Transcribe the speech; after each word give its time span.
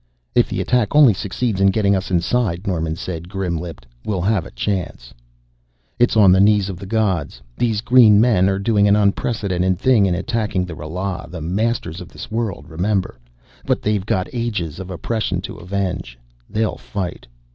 "If 0.33 0.49
the 0.49 0.61
attack 0.61 0.95
only 0.95 1.13
succeeds 1.13 1.61
in 1.61 1.67
getting 1.67 1.95
us 1.95 2.09
inside," 2.09 2.65
Norman 2.65 2.95
said, 2.95 3.29
grim 3.29 3.55
lipped, 3.55 3.85
"we'll 4.03 4.21
have 4.23 4.47
a 4.47 4.49
chance" 4.49 5.13
"It's 5.99 6.17
on 6.17 6.31
the 6.31 6.39
knees 6.39 6.69
of 6.69 6.77
the 6.77 6.87
gods. 6.87 7.39
These 7.55 7.81
green 7.81 8.19
men 8.19 8.49
are 8.49 8.57
doing 8.57 8.87
an 8.87 8.95
unprecedented 8.95 9.77
thing 9.77 10.07
in 10.07 10.15
attacking 10.15 10.65
the 10.65 10.73
Ralas, 10.73 11.29
the 11.29 11.39
masters 11.39 12.01
of 12.01 12.09
this 12.09 12.31
world, 12.31 12.67
remember. 12.67 13.19
But 13.63 13.83
they've 13.83 14.03
got 14.03 14.27
ages 14.33 14.79
of 14.79 14.89
oppression 14.89 15.39
to 15.41 15.57
avenge; 15.57 16.17
they'll 16.49 16.77
fight." 16.77 17.27